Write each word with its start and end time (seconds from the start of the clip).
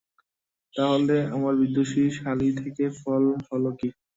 তা 0.73 0.83
হলে 0.91 1.17
আর 1.35 1.53
বিদুষী 1.59 2.03
শ্যালী 2.17 2.49
থেকে 2.59 2.83
ফল 2.99 3.23
হল 3.47 3.65
কী? 3.79 3.89